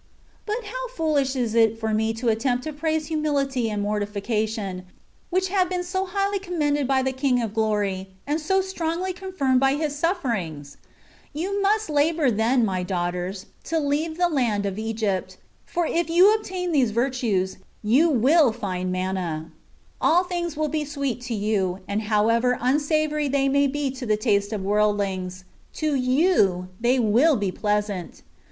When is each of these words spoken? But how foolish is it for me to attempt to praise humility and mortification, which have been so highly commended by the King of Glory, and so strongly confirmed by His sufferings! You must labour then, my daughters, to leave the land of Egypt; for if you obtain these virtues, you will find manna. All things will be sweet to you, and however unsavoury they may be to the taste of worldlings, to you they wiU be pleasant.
But 0.47 0.63
how 0.63 0.87
foolish 0.95 1.35
is 1.35 1.53
it 1.53 1.79
for 1.79 1.93
me 1.93 2.11
to 2.13 2.29
attempt 2.29 2.63
to 2.63 2.73
praise 2.73 3.05
humility 3.05 3.69
and 3.69 3.83
mortification, 3.83 4.85
which 5.29 5.49
have 5.49 5.69
been 5.69 5.83
so 5.83 6.07
highly 6.07 6.39
commended 6.39 6.87
by 6.87 7.03
the 7.03 7.11
King 7.11 7.39
of 7.39 7.53
Glory, 7.53 8.07
and 8.25 8.41
so 8.41 8.61
strongly 8.61 9.13
confirmed 9.13 9.59
by 9.59 9.75
His 9.75 9.95
sufferings! 9.95 10.77
You 11.33 11.61
must 11.61 11.87
labour 11.87 12.31
then, 12.31 12.65
my 12.65 12.81
daughters, 12.81 13.45
to 13.65 13.77
leave 13.77 14.17
the 14.17 14.27
land 14.27 14.65
of 14.65 14.79
Egypt; 14.79 15.37
for 15.67 15.85
if 15.85 16.09
you 16.09 16.33
obtain 16.33 16.71
these 16.71 16.89
virtues, 16.89 17.57
you 17.83 18.09
will 18.09 18.51
find 18.51 18.91
manna. 18.91 19.51
All 20.01 20.23
things 20.23 20.57
will 20.57 20.67
be 20.67 20.83
sweet 20.83 21.21
to 21.29 21.35
you, 21.35 21.81
and 21.87 22.01
however 22.01 22.57
unsavoury 22.59 23.27
they 23.27 23.47
may 23.47 23.67
be 23.67 23.91
to 23.91 24.07
the 24.07 24.17
taste 24.17 24.51
of 24.51 24.63
worldlings, 24.65 25.43
to 25.73 25.93
you 25.93 26.69
they 26.81 26.97
wiU 26.97 27.39
be 27.39 27.51
pleasant. 27.51 28.23